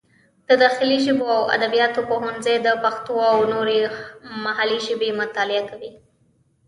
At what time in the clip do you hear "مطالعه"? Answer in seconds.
5.21-5.63